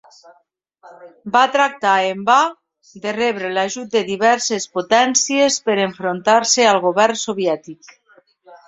[1.35, 2.39] Va tractar en va
[3.05, 7.97] de rebre l'ajut de diverses potències per enfrontar-se al Govern soviètic.